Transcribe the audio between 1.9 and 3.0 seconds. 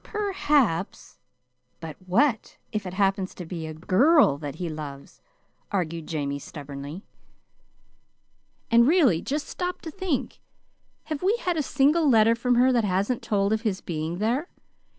what if it